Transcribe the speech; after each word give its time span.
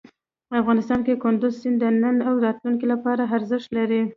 افغانستان 0.61 0.99
کې 1.05 1.21
کندز 1.23 1.53
سیند 1.61 1.77
د 1.81 1.85
نن 2.01 2.17
او 2.27 2.33
راتلونکي 2.45 2.85
لپاره 2.93 3.23
ارزښت 3.35 3.69
لري. 3.77 4.01